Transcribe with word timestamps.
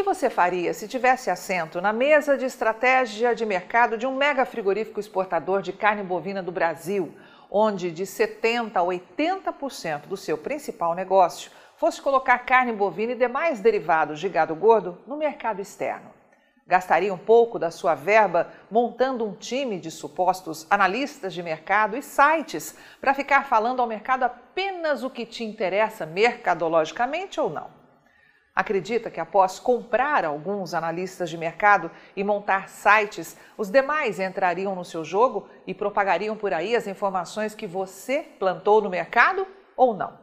que 0.00 0.04
você 0.04 0.30
faria 0.30 0.72
se 0.72 0.88
tivesse 0.88 1.28
assento 1.28 1.78
na 1.78 1.92
mesa 1.92 2.34
de 2.34 2.46
estratégia 2.46 3.34
de 3.34 3.44
mercado 3.44 3.98
de 3.98 4.06
um 4.06 4.16
mega 4.16 4.46
frigorífico 4.46 4.98
exportador 4.98 5.60
de 5.60 5.74
carne 5.74 6.02
bovina 6.02 6.42
do 6.42 6.50
Brasil, 6.50 7.14
onde 7.50 7.90
de 7.90 8.04
70% 8.04 8.76
a 8.76 8.80
80% 8.80 10.06
do 10.06 10.16
seu 10.16 10.38
principal 10.38 10.94
negócio 10.94 11.50
fosse 11.76 12.00
colocar 12.00 12.38
carne 12.38 12.72
bovina 12.72 13.12
e 13.12 13.14
demais 13.14 13.60
derivados 13.60 14.18
de 14.18 14.30
gado 14.30 14.54
gordo 14.54 14.96
no 15.06 15.18
mercado 15.18 15.60
externo? 15.60 16.14
Gastaria 16.66 17.12
um 17.12 17.18
pouco 17.18 17.58
da 17.58 17.70
sua 17.70 17.94
verba 17.94 18.48
montando 18.70 19.26
um 19.26 19.34
time 19.34 19.78
de 19.78 19.90
supostos 19.90 20.66
analistas 20.70 21.34
de 21.34 21.42
mercado 21.42 21.94
e 21.94 22.02
sites 22.02 22.74
para 23.02 23.12
ficar 23.12 23.44
falando 23.44 23.80
ao 23.80 23.86
mercado 23.86 24.22
apenas 24.22 25.04
o 25.04 25.10
que 25.10 25.26
te 25.26 25.44
interessa 25.44 26.06
mercadologicamente 26.06 27.38
ou 27.38 27.50
não? 27.50 27.79
Acredita 28.54 29.10
que 29.10 29.20
após 29.20 29.58
comprar 29.58 30.24
alguns 30.24 30.74
analistas 30.74 31.30
de 31.30 31.38
mercado 31.38 31.90
e 32.16 32.24
montar 32.24 32.68
sites, 32.68 33.36
os 33.56 33.70
demais 33.70 34.18
entrariam 34.18 34.74
no 34.74 34.84
seu 34.84 35.04
jogo 35.04 35.48
e 35.66 35.72
propagariam 35.72 36.36
por 36.36 36.52
aí 36.52 36.74
as 36.74 36.86
informações 36.86 37.54
que 37.54 37.66
você 37.66 38.20
plantou 38.38 38.82
no 38.82 38.90
mercado 38.90 39.46
ou 39.76 39.94
não? 39.94 40.18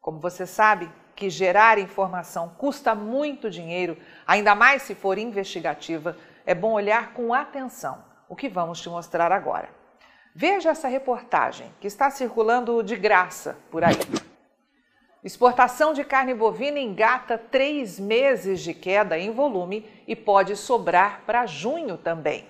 Como 0.00 0.20
você 0.20 0.46
sabe, 0.46 0.90
que 1.16 1.28
gerar 1.28 1.78
informação 1.80 2.50
custa 2.50 2.94
muito 2.94 3.50
dinheiro, 3.50 3.96
ainda 4.24 4.54
mais 4.54 4.82
se 4.82 4.94
for 4.94 5.18
investigativa, 5.18 6.16
é 6.46 6.54
bom 6.54 6.72
olhar 6.72 7.12
com 7.12 7.34
atenção 7.34 8.04
o 8.28 8.36
que 8.36 8.48
vamos 8.48 8.80
te 8.80 8.88
mostrar 8.88 9.32
agora. 9.32 9.68
Veja 10.32 10.70
essa 10.70 10.86
reportagem 10.86 11.74
que 11.80 11.88
está 11.88 12.08
circulando 12.10 12.82
de 12.84 12.94
graça 12.94 13.58
por 13.70 13.82
aí. 13.82 14.27
Exportação 15.22 15.92
de 15.92 16.04
carne 16.04 16.32
bovina 16.32 16.78
engata 16.78 17.36
três 17.36 17.98
meses 17.98 18.60
de 18.60 18.72
queda 18.72 19.18
em 19.18 19.32
volume 19.32 19.84
e 20.06 20.14
pode 20.14 20.56
sobrar 20.56 21.22
para 21.26 21.44
junho 21.44 21.98
também. 21.98 22.46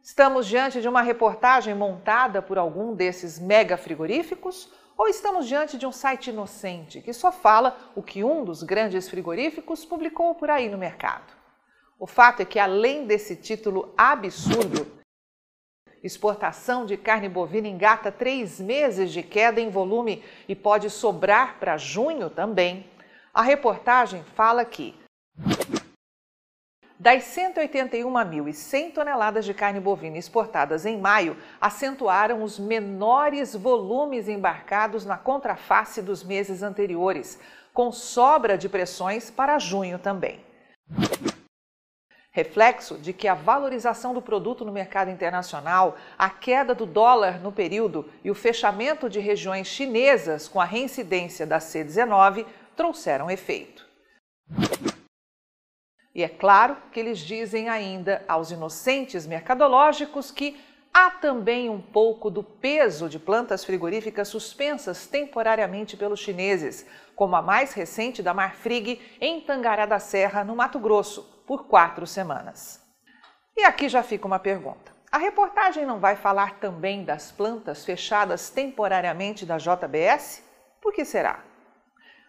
Estamos 0.00 0.46
diante 0.46 0.80
de 0.80 0.88
uma 0.88 1.02
reportagem 1.02 1.74
montada 1.74 2.40
por 2.40 2.56
algum 2.56 2.94
desses 2.94 3.38
mega 3.38 3.76
frigoríficos 3.76 4.70
ou 4.96 5.08
estamos 5.08 5.48
diante 5.48 5.76
de 5.76 5.86
um 5.86 5.92
site 5.92 6.30
inocente 6.30 7.00
que 7.00 7.12
só 7.12 7.32
fala 7.32 7.76
o 7.96 8.02
que 8.02 8.22
um 8.22 8.44
dos 8.44 8.62
grandes 8.62 9.08
frigoríficos 9.08 9.84
publicou 9.84 10.36
por 10.36 10.50
aí 10.50 10.68
no 10.68 10.78
mercado? 10.78 11.32
O 11.98 12.06
fato 12.06 12.42
é 12.42 12.44
que, 12.44 12.58
além 12.58 13.06
desse 13.06 13.34
título 13.34 13.92
absurdo, 13.96 14.86
exportação 16.04 16.84
de 16.84 16.98
carne 16.98 17.28
bovina 17.30 17.66
engata 17.66 18.12
três 18.12 18.60
meses 18.60 19.10
de 19.10 19.22
queda 19.22 19.60
em 19.60 19.70
volume 19.70 20.22
e 20.46 20.54
pode 20.54 20.90
sobrar 20.90 21.56
para 21.58 21.78
junho 21.78 22.28
também. 22.28 22.86
A 23.32 23.40
reportagem 23.42 24.22
fala 24.36 24.64
que 24.64 24.94
das 27.00 27.24
181.100 27.24 28.92
toneladas 28.92 29.44
de 29.44 29.52
carne 29.52 29.80
bovina 29.80 30.16
exportadas 30.16 30.86
em 30.86 30.98
maio, 30.98 31.36
acentuaram 31.60 32.42
os 32.42 32.58
menores 32.58 33.54
volumes 33.54 34.28
embarcados 34.28 35.04
na 35.04 35.18
contraface 35.18 36.00
dos 36.00 36.22
meses 36.22 36.62
anteriores, 36.62 37.38
com 37.74 37.90
sobra 37.90 38.56
de 38.56 38.68
pressões 38.68 39.30
para 39.30 39.58
junho 39.58 39.98
também. 39.98 40.40
Reflexo 42.34 42.98
de 42.98 43.12
que 43.12 43.28
a 43.28 43.34
valorização 43.34 44.12
do 44.12 44.20
produto 44.20 44.64
no 44.64 44.72
mercado 44.72 45.08
internacional, 45.08 45.96
a 46.18 46.28
queda 46.28 46.74
do 46.74 46.84
dólar 46.84 47.40
no 47.40 47.52
período 47.52 48.10
e 48.24 48.30
o 48.30 48.34
fechamento 48.34 49.08
de 49.08 49.20
regiões 49.20 49.68
chinesas 49.68 50.48
com 50.48 50.60
a 50.60 50.64
reincidência 50.64 51.46
da 51.46 51.60
C-19 51.60 52.44
trouxeram 52.74 53.30
efeito. 53.30 53.86
E 56.12 56.24
é 56.24 56.28
claro 56.28 56.76
que 56.90 56.98
eles 56.98 57.20
dizem 57.20 57.68
ainda 57.68 58.24
aos 58.26 58.50
inocentes 58.50 59.28
mercadológicos 59.28 60.32
que 60.32 60.60
há 60.92 61.12
também 61.12 61.70
um 61.70 61.80
pouco 61.80 62.32
do 62.32 62.42
peso 62.42 63.08
de 63.08 63.20
plantas 63.20 63.64
frigoríficas 63.64 64.26
suspensas 64.26 65.06
temporariamente 65.06 65.96
pelos 65.96 66.18
chineses, 66.18 66.84
como 67.14 67.36
a 67.36 67.42
mais 67.42 67.74
recente 67.74 68.24
da 68.24 68.34
Marfrig 68.34 69.00
em 69.20 69.40
Tangará 69.40 69.86
da 69.86 70.00
Serra, 70.00 70.42
no 70.42 70.56
Mato 70.56 70.80
Grosso, 70.80 71.33
por 71.46 71.66
quatro 71.66 72.06
semanas. 72.06 72.82
E 73.56 73.64
aqui 73.64 73.88
já 73.88 74.02
fica 74.02 74.26
uma 74.26 74.38
pergunta. 74.38 74.92
A 75.10 75.18
reportagem 75.18 75.86
não 75.86 76.00
vai 76.00 76.16
falar 76.16 76.58
também 76.58 77.04
das 77.04 77.30
plantas 77.30 77.84
fechadas 77.84 78.50
temporariamente 78.50 79.46
da 79.46 79.58
JBS? 79.58 80.42
Por 80.82 80.92
que 80.92 81.04
será? 81.04 81.44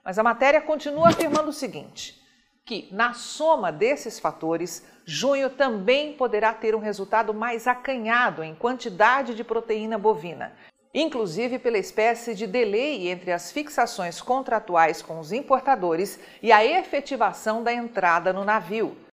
Mas 0.04 0.20
a 0.20 0.24
matéria 0.24 0.62
continua 0.62 1.10
afirmando 1.10 1.50
o 1.50 1.54
seguinte: 1.54 2.22
que, 2.64 2.88
na 2.92 3.14
soma 3.14 3.72
desses 3.72 4.20
fatores, 4.20 4.86
junho 5.04 5.50
também 5.50 6.14
poderá 6.14 6.54
ter 6.54 6.76
um 6.76 6.80
resultado 6.80 7.34
mais 7.34 7.68
acanhado 7.68 8.44
em 8.44 8.54
quantidade 8.54 9.34
de 9.34 9.44
proteína 9.44 9.98
bovina, 9.98 10.56
inclusive 10.94 11.60
pela 11.60 11.78
espécie 11.78 12.36
de 12.36 12.48
delay 12.48 13.08
entre 13.08 13.32
as 13.32 13.52
fixações 13.52 14.22
contratuais 14.22 15.02
com 15.02 15.20
os 15.20 15.32
importadores 15.32 16.20
e 16.42 16.52
a 16.52 16.64
efetivação 16.64 17.64
da 17.64 17.74
entrada 17.74 18.32
no 18.32 18.46
navio. 18.46 19.05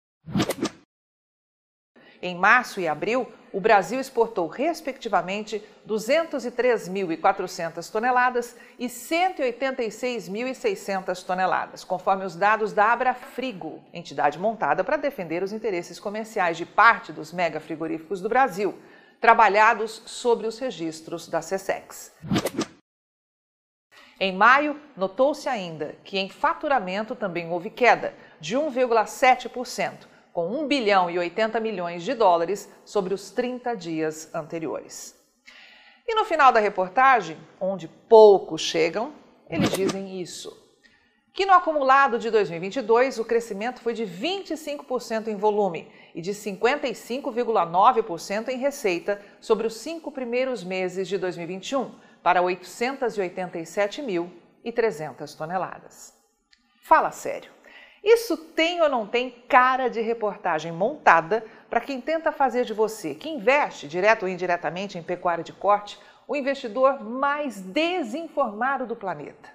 Em 2.21 2.35
março 2.35 2.79
e 2.79 2.87
abril, 2.87 3.27
o 3.51 3.59
Brasil 3.59 3.99
exportou, 3.99 4.47
respectivamente, 4.47 5.61
203.400 5.87 7.91
toneladas 7.91 8.55
e 8.77 8.85
186.600 8.85 11.25
toneladas, 11.25 11.83
conforme 11.83 12.23
os 12.23 12.35
dados 12.35 12.73
da 12.73 12.93
Abrafrigo, 12.93 13.83
entidade 13.91 14.37
montada 14.37 14.83
para 14.83 14.97
defender 14.97 15.41
os 15.41 15.51
interesses 15.51 15.99
comerciais 15.99 16.57
de 16.57 16.65
parte 16.65 17.11
dos 17.11 17.33
megafrigoríficos 17.33 18.21
do 18.21 18.29
Brasil, 18.29 18.77
trabalhados 19.19 20.03
sobre 20.05 20.45
os 20.45 20.59
registros 20.59 21.27
da 21.27 21.41
SESEX. 21.41 22.13
Em 24.19 24.31
maio, 24.31 24.79
notou-se 24.95 25.49
ainda 25.49 25.95
que 26.03 26.19
em 26.19 26.29
faturamento 26.29 27.15
também 27.15 27.49
houve 27.49 27.71
queda 27.71 28.13
de 28.39 28.55
1,7%, 28.55 30.10
com 30.33 30.47
1 30.47 30.67
bilhão 30.67 31.09
e 31.09 31.19
80 31.19 31.59
milhões 31.59 32.03
de 32.03 32.13
dólares 32.13 32.69
sobre 32.85 33.13
os 33.13 33.31
30 33.31 33.75
dias 33.75 34.33
anteriores. 34.33 35.19
E 36.07 36.15
no 36.15 36.23
final 36.25 36.51
da 36.51 36.59
reportagem, 36.59 37.37
onde 37.59 37.87
poucos 37.87 38.61
chegam, 38.61 39.13
eles 39.49 39.71
dizem 39.71 40.21
isso: 40.21 40.57
que 41.33 41.45
no 41.45 41.53
acumulado 41.53 42.19
de 42.19 42.29
2022 42.29 43.17
o 43.19 43.25
crescimento 43.25 43.81
foi 43.81 43.93
de 43.93 44.03
25% 44.03 45.27
em 45.27 45.35
volume 45.35 45.91
e 46.13 46.21
de 46.21 46.31
55,9% 46.31 48.49
em 48.49 48.57
receita 48.57 49.21
sobre 49.39 49.65
os 49.65 49.75
cinco 49.75 50.11
primeiros 50.11 50.61
meses 50.63 51.07
de 51.07 51.17
2021, 51.17 51.95
para 52.21 52.41
887.300 52.41 55.37
toneladas. 55.37 56.13
Fala 56.83 57.11
sério. 57.11 57.60
Isso 58.03 58.35
tem 58.35 58.81
ou 58.81 58.89
não 58.89 59.05
tem 59.05 59.29
cara 59.47 59.87
de 59.87 60.01
reportagem 60.01 60.71
montada 60.71 61.45
para 61.69 61.81
quem 61.81 62.01
tenta 62.01 62.31
fazer 62.31 62.65
de 62.65 62.73
você, 62.73 63.13
que 63.13 63.29
investe 63.29 63.87
direto 63.87 64.23
ou 64.23 64.29
indiretamente 64.29 64.97
em 64.97 65.03
pecuária 65.03 65.43
de 65.43 65.53
corte, 65.53 65.99
o 66.27 66.35
investidor 66.35 67.03
mais 67.03 67.61
desinformado 67.61 68.87
do 68.87 68.95
planeta. 68.95 69.49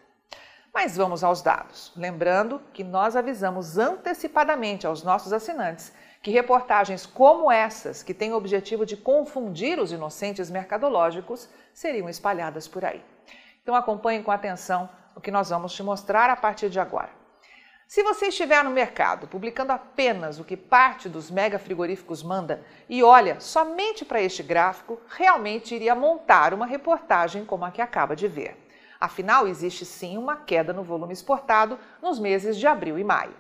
Mas 0.73 0.97
vamos 0.97 1.25
aos 1.25 1.43
dados. 1.43 1.93
Lembrando 1.97 2.61
que 2.73 2.85
nós 2.85 3.17
avisamos 3.17 3.79
antecipadamente 3.79 4.87
aos 4.87 5.03
nossos 5.03 5.33
assinantes 5.33 5.93
que 6.23 6.31
reportagens 6.31 7.07
como 7.07 7.51
essas, 7.51 8.03
que 8.03 8.13
têm 8.13 8.33
o 8.33 8.37
objetivo 8.37 8.85
de 8.85 8.97
confundir 8.97 9.79
os 9.79 9.93
inocentes 9.93 10.51
mercadológicos, 10.51 11.49
seriam 11.73 12.09
espalhadas 12.09 12.69
por 12.69 12.85
aí. 12.85 13.03
Então 13.63 13.75
acompanhe 13.75 14.23
com 14.23 14.31
atenção 14.31 14.89
o 15.15 15.21
que 15.21 15.31
nós 15.31 15.51
vamos 15.51 15.73
te 15.73 15.83
mostrar 15.83 16.29
a 16.29 16.37
partir 16.37 16.69
de 16.69 16.79
agora. 16.79 17.11
Se 17.87 18.03
você 18.03 18.27
estiver 18.27 18.65
no 18.65 18.71
mercado 18.71 19.29
publicando 19.29 19.71
apenas 19.71 20.41
o 20.41 20.45
que 20.45 20.57
parte 20.57 21.09
dos 21.09 21.31
mega 21.31 21.57
frigoríficos 21.57 22.21
manda 22.21 22.61
e 22.89 23.01
olha 23.01 23.39
somente 23.39 24.05
para 24.05 24.21
este 24.21 24.43
gráfico, 24.43 25.01
realmente 25.09 25.73
iria 25.73 25.95
montar 25.95 26.53
uma 26.53 26.67
reportagem 26.67 27.45
como 27.45 27.65
a 27.65 27.71
que 27.71 27.81
acaba 27.81 28.17
de 28.17 28.27
ver. 28.27 28.57
Afinal, 28.99 29.47
existe 29.47 29.85
sim 29.85 30.19
uma 30.19 30.35
queda 30.35 30.73
no 30.73 30.83
volume 30.83 31.13
exportado 31.13 31.79
nos 32.03 32.19
meses 32.19 32.57
de 32.57 32.67
abril 32.67 32.99
e 32.99 33.05
maio. 33.05 33.37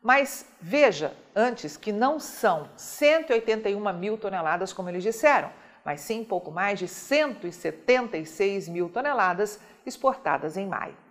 Mas 0.00 0.48
veja 0.60 1.12
antes 1.34 1.76
que 1.76 1.90
não 1.90 2.20
são 2.20 2.68
181 2.76 3.92
mil 3.94 4.16
toneladas, 4.16 4.72
como 4.72 4.88
eles 4.88 5.02
disseram, 5.02 5.50
mas 5.84 6.02
sim 6.02 6.22
pouco 6.22 6.52
mais 6.52 6.78
de 6.78 6.86
176 6.86 8.68
mil 8.68 8.88
toneladas 8.90 9.58
exportadas 9.84 10.56
em 10.56 10.68
maio. 10.68 11.07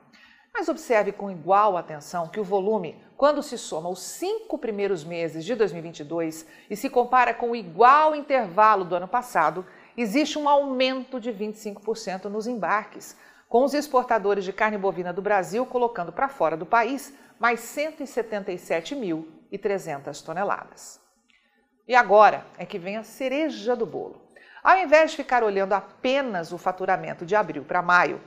Mas 0.59 0.69
observe 0.69 1.11
com 1.11 1.29
igual 1.29 1.77
atenção 1.77 2.27
que 2.27 2.39
o 2.39 2.43
volume, 2.43 2.99
quando 3.15 3.43
se 3.43 3.59
soma 3.59 3.89
os 3.89 3.99
cinco 3.99 4.57
primeiros 4.57 5.03
meses 5.03 5.45
de 5.45 5.53
2022 5.53 6.47
e 6.67 6.75
se 6.75 6.89
compara 6.89 7.31
com 7.31 7.51
o 7.51 7.55
igual 7.55 8.15
intervalo 8.15 8.83
do 8.83 8.95
ano 8.95 9.07
passado, 9.07 9.63
existe 9.95 10.39
um 10.39 10.49
aumento 10.49 11.19
de 11.19 11.31
25% 11.31 12.23
nos 12.23 12.47
embarques, 12.47 13.15
com 13.47 13.63
os 13.63 13.75
exportadores 13.75 14.43
de 14.43 14.51
carne 14.51 14.79
bovina 14.79 15.13
do 15.13 15.21
Brasil 15.21 15.63
colocando 15.63 16.11
para 16.11 16.27
fora 16.27 16.57
do 16.57 16.65
país 16.65 17.13
mais 17.39 17.59
177.300 17.59 20.25
toneladas. 20.25 20.99
E 21.87 21.93
agora 21.93 22.47
é 22.57 22.65
que 22.65 22.79
vem 22.79 22.97
a 22.97 23.03
cereja 23.03 23.75
do 23.75 23.85
bolo. 23.85 24.23
Ao 24.63 24.75
invés 24.79 25.11
de 25.11 25.17
ficar 25.17 25.43
olhando 25.43 25.73
apenas 25.73 26.51
o 26.51 26.57
faturamento 26.57 27.27
de 27.27 27.35
abril 27.35 27.63
para 27.63 27.83
maio, 27.83 28.19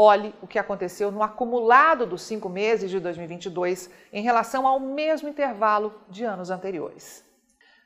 olhe 0.00 0.32
o 0.40 0.46
que 0.46 0.60
aconteceu 0.60 1.10
no 1.10 1.24
acumulado 1.24 2.06
dos 2.06 2.22
cinco 2.22 2.48
meses 2.48 2.88
de 2.88 3.00
2022 3.00 3.90
em 4.12 4.22
relação 4.22 4.64
ao 4.64 4.78
mesmo 4.78 5.28
intervalo 5.28 5.92
de 6.08 6.22
anos 6.22 6.50
anteriores. 6.50 7.26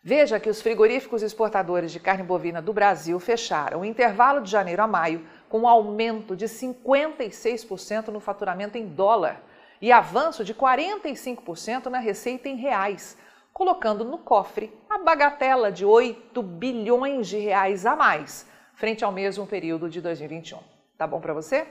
Veja 0.04 0.38
que 0.38 0.50
os 0.50 0.60
frigoríficos 0.60 1.22
exportadores 1.22 1.90
de 1.90 1.98
carne 1.98 2.22
bovina 2.22 2.60
do 2.60 2.70
Brasil 2.70 3.18
fecharam 3.18 3.80
o 3.80 3.84
intervalo 3.84 4.42
de 4.42 4.50
janeiro 4.50 4.82
a 4.82 4.86
maio 4.86 5.26
com 5.48 5.60
um 5.60 5.66
aumento 5.66 6.36
de 6.36 6.44
56% 6.44 8.08
no 8.08 8.20
faturamento 8.20 8.76
em 8.76 8.86
dólar 8.86 9.42
e 9.80 9.90
avanço 9.90 10.44
de 10.44 10.54
45% 10.54 11.86
na 11.86 11.98
receita 11.98 12.46
em 12.46 12.56
reais, 12.56 13.16
colocando 13.54 14.04
no 14.04 14.18
cofre 14.18 14.70
a 14.90 14.98
bagatela 14.98 15.72
de 15.72 15.86
8 15.86 16.42
bilhões 16.42 17.26
de 17.26 17.38
reais 17.38 17.86
a 17.86 17.96
mais 17.96 18.46
frente 18.74 19.02
ao 19.02 19.12
mesmo 19.12 19.46
período 19.46 19.88
de 19.88 20.02
2021. 20.02 20.58
Tá 20.98 21.06
bom 21.06 21.18
para 21.18 21.32
você? 21.32 21.66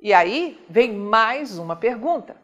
E 0.00 0.12
aí 0.12 0.62
vem 0.68 0.92
mais 0.92 1.58
uma 1.58 1.74
pergunta. 1.74 2.36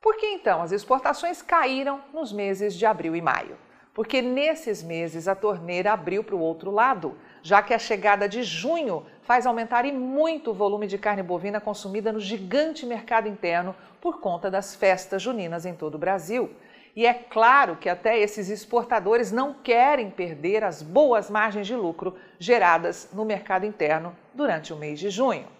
Por 0.00 0.16
que 0.16 0.26
então 0.26 0.60
as 0.60 0.72
exportações 0.72 1.40
caíram 1.40 2.00
nos 2.12 2.32
meses 2.32 2.74
de 2.74 2.84
abril 2.84 3.14
e 3.14 3.22
maio? 3.22 3.56
Porque 3.94 4.20
nesses 4.20 4.82
meses 4.82 5.28
a 5.28 5.34
torneira 5.34 5.92
abriu 5.92 6.24
para 6.24 6.34
o 6.34 6.40
outro 6.40 6.70
lado, 6.70 7.16
já 7.42 7.62
que 7.62 7.72
a 7.72 7.78
chegada 7.78 8.28
de 8.28 8.42
junho 8.42 9.06
faz 9.22 9.46
aumentar 9.46 9.84
e 9.84 9.92
muito 9.92 10.50
o 10.50 10.54
volume 10.54 10.88
de 10.88 10.98
carne 10.98 11.22
bovina 11.22 11.60
consumida 11.60 12.12
no 12.12 12.20
gigante 12.20 12.84
mercado 12.84 13.28
interno 13.28 13.74
por 14.00 14.20
conta 14.20 14.50
das 14.50 14.74
festas 14.74 15.22
juninas 15.22 15.64
em 15.64 15.74
todo 15.74 15.94
o 15.94 15.98
Brasil. 15.98 16.50
E 16.94 17.06
é 17.06 17.14
claro 17.14 17.76
que 17.76 17.88
até 17.88 18.18
esses 18.18 18.48
exportadores 18.48 19.30
não 19.30 19.54
querem 19.54 20.10
perder 20.10 20.64
as 20.64 20.82
boas 20.82 21.30
margens 21.30 21.66
de 21.68 21.76
lucro 21.76 22.16
geradas 22.38 23.08
no 23.12 23.24
mercado 23.24 23.64
interno 23.64 24.14
durante 24.34 24.72
o 24.72 24.76
mês 24.76 24.98
de 24.98 25.08
junho. 25.08 25.55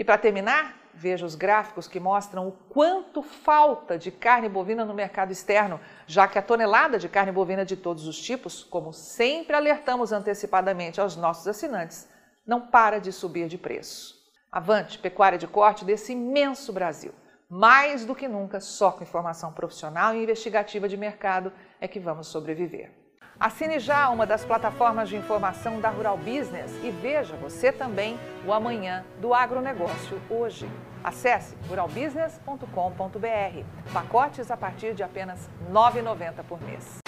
E 0.00 0.04
para 0.04 0.16
terminar, 0.16 0.78
veja 0.94 1.26
os 1.26 1.34
gráficos 1.34 1.86
que 1.86 2.00
mostram 2.00 2.48
o 2.48 2.52
quanto 2.52 3.22
falta 3.22 3.98
de 3.98 4.10
carne 4.10 4.48
bovina 4.48 4.82
no 4.82 4.94
mercado 4.94 5.30
externo, 5.30 5.78
já 6.06 6.26
que 6.26 6.38
a 6.38 6.42
tonelada 6.42 6.98
de 6.98 7.06
carne 7.06 7.30
bovina 7.30 7.66
de 7.66 7.76
todos 7.76 8.06
os 8.06 8.18
tipos, 8.18 8.64
como 8.64 8.94
sempre 8.94 9.54
alertamos 9.54 10.10
antecipadamente 10.10 11.02
aos 11.02 11.16
nossos 11.16 11.46
assinantes, 11.46 12.08
não 12.46 12.62
para 12.62 12.98
de 12.98 13.12
subir 13.12 13.46
de 13.46 13.58
preço. 13.58 14.14
Avante, 14.50 14.98
pecuária 14.98 15.36
de 15.36 15.46
corte 15.46 15.84
desse 15.84 16.14
imenso 16.14 16.72
Brasil. 16.72 17.12
Mais 17.46 18.06
do 18.06 18.14
que 18.14 18.26
nunca, 18.26 18.58
só 18.58 18.92
com 18.92 19.04
informação 19.04 19.52
profissional 19.52 20.14
e 20.14 20.22
investigativa 20.22 20.88
de 20.88 20.96
mercado 20.96 21.52
é 21.78 21.86
que 21.86 22.00
vamos 22.00 22.28
sobreviver. 22.28 22.99
Assine 23.40 23.78
já 23.78 24.10
uma 24.10 24.26
das 24.26 24.44
plataformas 24.44 25.08
de 25.08 25.16
informação 25.16 25.80
da 25.80 25.88
Rural 25.88 26.18
Business 26.18 26.72
e 26.84 26.90
veja 26.90 27.34
você 27.36 27.72
também 27.72 28.20
o 28.44 28.52
amanhã 28.52 29.02
do 29.18 29.32
agronegócio 29.32 30.20
hoje. 30.28 30.68
Acesse 31.02 31.56
ruralbusiness.com.br. 31.66 33.64
Pacotes 33.94 34.50
a 34.50 34.58
partir 34.58 34.92
de 34.92 35.02
apenas 35.02 35.48
R$ 35.66 35.72
9,90 35.72 36.44
por 36.46 36.60
mês. 36.60 37.00